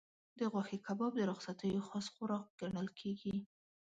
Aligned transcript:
د 0.39 0.41
غوښې 0.51 0.77
کباب 0.85 1.11
د 1.15 1.21
رخصتیو 1.31 1.85
خاص 1.87 2.05
خوراک 2.13 2.45
ګڼل 2.59 2.87
کېږي. 2.99 3.35